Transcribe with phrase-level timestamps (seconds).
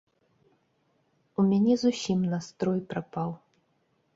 [1.43, 3.29] У мяне зусім настрой прапаў.